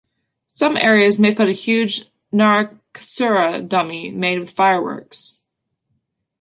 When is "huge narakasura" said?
1.51-3.67